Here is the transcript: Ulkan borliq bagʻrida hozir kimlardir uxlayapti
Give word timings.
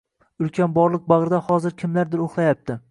Ulkan 0.45 0.73
borliq 0.77 1.05
bagʻrida 1.13 1.43
hozir 1.51 1.77
kimlardir 1.83 2.27
uxlayapti 2.29 2.79